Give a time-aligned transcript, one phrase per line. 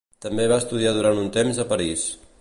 [0.25, 2.13] També va estudiar durant un temps a París.